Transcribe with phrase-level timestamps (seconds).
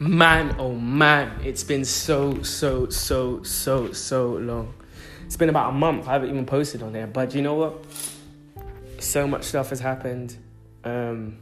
[0.00, 4.72] Man, oh man, it's been so, so, so, so, so long.
[5.26, 6.06] It's been about a month.
[6.06, 7.08] I haven't even posted on there.
[7.08, 7.84] But you know what?
[9.00, 10.36] So much stuff has happened.
[10.84, 11.38] Um,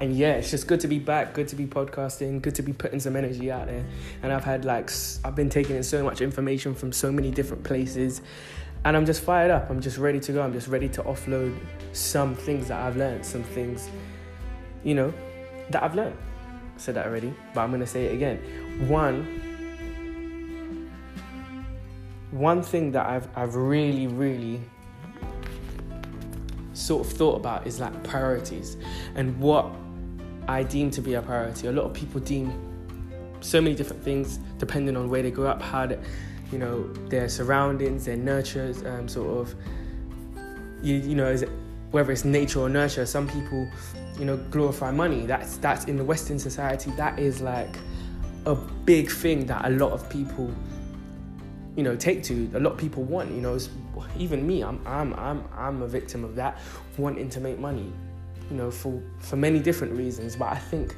[0.00, 2.72] and yeah, it's just good to be back, good to be podcasting, good to be
[2.72, 3.84] putting some energy out there.
[4.24, 4.90] And I've had like,
[5.24, 8.22] I've been taking in so much information from so many different places.
[8.84, 9.70] And I'm just fired up.
[9.70, 10.42] I'm just ready to go.
[10.42, 11.56] I'm just ready to offload
[11.92, 13.88] some things that I've learned, some things,
[14.82, 15.14] you know,
[15.70, 16.16] that I've learned
[16.80, 18.38] said that already, but I'm gonna say it again.
[18.88, 19.24] One,
[22.30, 24.60] one thing that I've I've really really
[26.72, 28.76] sort of thought about is like priorities
[29.14, 29.70] and what
[30.46, 31.66] I deem to be a priority.
[31.66, 32.52] A lot of people deem
[33.40, 35.98] so many different things depending on where they grew up, how they,
[36.50, 39.54] you know their surroundings, their nurtures, um, sort of
[40.82, 41.36] you you know
[41.90, 43.06] whether it's nature or nurture.
[43.06, 43.68] Some people
[44.18, 45.26] you know, glorify money.
[45.26, 46.90] That's that's in the Western society.
[46.92, 47.78] That is like
[48.46, 50.52] a big thing that a lot of people,
[51.76, 52.50] you know, take to.
[52.54, 53.30] A lot of people want.
[53.30, 53.58] You know,
[54.16, 54.62] even me.
[54.62, 56.58] I'm I'm I'm I'm a victim of that,
[56.96, 57.92] wanting to make money.
[58.50, 60.34] You know, for for many different reasons.
[60.34, 60.96] But I think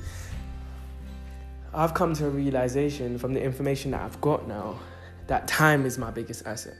[1.74, 4.78] I've come to a realization from the information that I've got now
[5.26, 6.74] that time is my biggest asset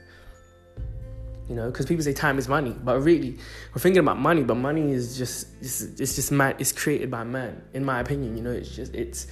[1.51, 3.37] you know because people say time is money but really
[3.73, 7.25] we're thinking about money but money is just it's, it's just man it's created by
[7.25, 9.27] man in my opinion you know it's just it's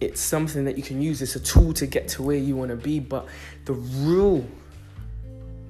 [0.00, 2.70] it's something that you can use it's a tool to get to where you want
[2.70, 3.26] to be but
[3.66, 4.42] the real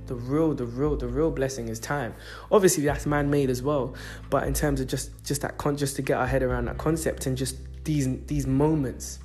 [0.06, 2.14] the real the real the real blessing is time.
[2.50, 3.96] Obviously that's man-made as well
[4.30, 6.78] but in terms of just just that con just to get our head around that
[6.78, 9.18] concept and just these these moments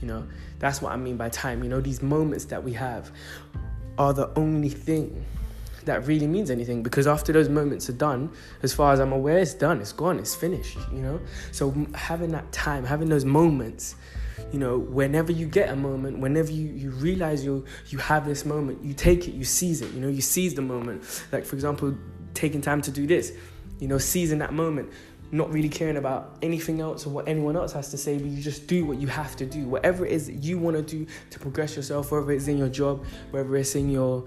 [0.00, 0.26] you know
[0.58, 3.10] that's what i mean by time you know these moments that we have
[3.98, 5.24] are the only thing
[5.84, 8.30] that really means anything because after those moments are done,
[8.62, 11.20] as far as I'm aware, it's done, it's gone, it's finished, you know?
[11.50, 13.96] So having that time, having those moments,
[14.52, 18.44] you know, whenever you get a moment, whenever you, you realize you you have this
[18.44, 21.02] moment, you take it, you seize it, you know, you seize the moment.
[21.32, 21.96] Like for example,
[22.34, 23.32] taking time to do this,
[23.80, 24.90] you know, seizing that moment,
[25.32, 28.40] not really caring about anything else or what anyone else has to say, but you
[28.40, 29.64] just do what you have to do.
[29.64, 32.68] Whatever it is that you want to do to progress yourself, whether it's in your
[32.68, 34.26] job, whether it's in your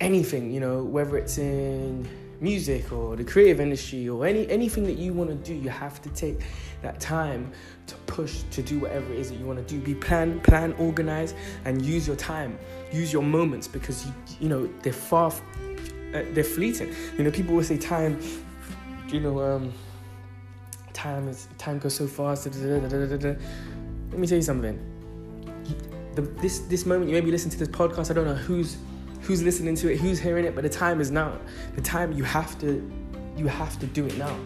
[0.00, 2.08] anything, you know, whether it's in
[2.40, 6.00] music or the creative industry or any anything that you want to do, you have
[6.00, 6.40] to take
[6.80, 7.52] that time
[7.86, 9.78] to push to do whatever it is that you want to do.
[9.78, 11.34] Be plan, plan, organize,
[11.66, 12.58] and use your time,
[12.90, 15.30] use your moments because you you know they're far,
[16.14, 16.94] uh, they're fleeting.
[17.18, 18.18] You know, people will say time,
[19.08, 19.70] you know, um
[21.00, 22.46] time is time goes so fast.
[22.46, 24.78] Let me tell you something.
[26.14, 28.10] The, this this moment you maybe listen to this podcast.
[28.10, 28.76] I don't know who's
[29.22, 31.38] who's listening to it, who's hearing it, but the time is now.
[31.76, 32.68] The time you have to
[33.36, 34.36] you have to do it now.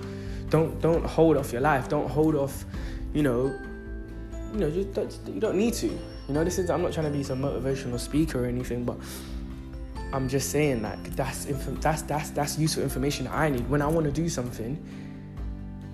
[0.51, 1.89] Don't don't hold off your life.
[1.89, 2.65] Don't hold off.
[3.13, 3.47] You know.
[4.53, 4.69] You know.
[4.69, 5.89] You don't, you don't need to.
[5.89, 6.45] You know.
[6.45, 6.71] This is.
[6.71, 8.97] I'm not trying to be some motivational speaker or anything, but.
[10.13, 13.89] I'm just saying like that's inf- that's that's that's useful information I need when I
[13.89, 14.79] want to do something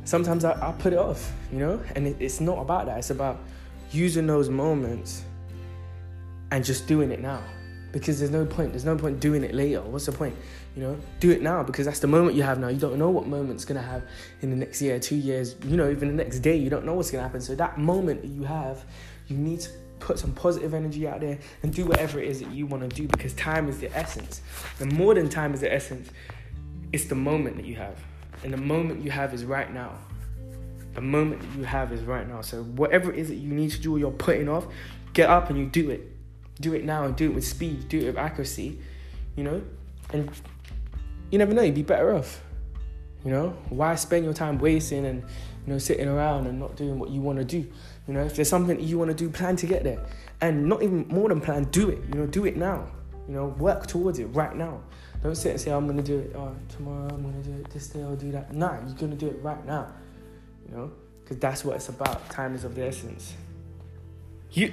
[0.04, 1.80] sometimes I, I put it off, you know?
[1.94, 2.98] And it, it's not about that.
[2.98, 3.38] It's about
[3.90, 5.24] using those moments
[6.50, 7.42] and just doing it now.
[7.92, 8.70] Because there's no point.
[8.70, 9.82] There's no point doing it later.
[9.82, 10.36] What's the point?
[10.76, 12.68] You know, do it now because that's the moment you have now.
[12.68, 14.04] You don't know what moment's gonna have
[14.42, 16.56] in the next year, two years, you know, even the next day.
[16.56, 17.40] You don't know what's gonna happen.
[17.40, 18.84] So that moment that you have,
[19.26, 22.50] you need to put some positive energy out there and do whatever it is that
[22.50, 24.40] you want to do because time is the essence.
[24.78, 26.10] And more than time is the essence,
[26.92, 27.98] it's the moment that you have.
[28.42, 29.92] And the moment you have is right now.
[30.94, 32.40] The moment that you have is right now.
[32.40, 34.66] So whatever it is that you need to do or you're putting off,
[35.12, 36.06] get up and you do it.
[36.60, 38.78] Do it now and do it with speed, do it with accuracy,
[39.36, 39.62] you know?
[40.12, 40.30] And
[41.30, 42.42] you never know, you'd be better off.
[43.24, 43.56] You know?
[43.68, 45.22] Why spend your time wasting and
[45.66, 47.66] you know sitting around and not doing what you want to do?
[48.08, 50.04] You know, if there's something you want to do, plan to get there.
[50.40, 52.00] And not even more than plan, do it.
[52.08, 52.88] You know, do it now.
[53.28, 54.80] You know, work towards it right now.
[55.22, 57.88] Don't sit and say, I'm gonna do it oh, tomorrow, I'm gonna do it this
[57.88, 58.54] day, I'll do that.
[58.54, 59.92] Nah, you're gonna do it right now.
[60.66, 60.92] You know?
[61.22, 62.28] Because that's what it's about.
[62.30, 63.34] Time is of the essence.
[64.52, 64.72] You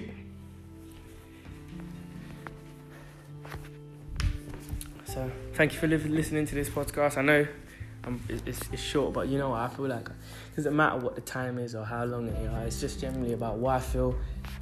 [5.17, 7.17] So thank you for listening to this podcast.
[7.17, 7.47] I know
[8.29, 9.61] it's, it's, short, but you know what?
[9.61, 12.67] I feel like it doesn't matter what the time is or how long it is.
[12.67, 14.15] It's just generally about what I feel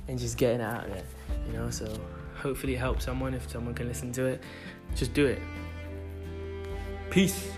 [0.07, 1.03] and just getting it out there.
[1.47, 1.87] You know, so
[2.37, 4.43] hopefully it helps someone if someone can listen to it.
[4.95, 5.39] Just do it.
[7.09, 7.55] Peace.